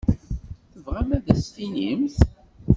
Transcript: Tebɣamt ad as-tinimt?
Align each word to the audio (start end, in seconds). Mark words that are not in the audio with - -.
Tebɣamt 0.71 1.11
ad 1.17 1.27
as-tinimt? 1.33 2.17